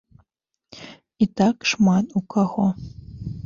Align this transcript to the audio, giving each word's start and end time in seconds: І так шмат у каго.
І 1.25 1.29
так 1.41 1.57
шмат 1.75 2.05
у 2.21 2.25
каго. 2.35 2.67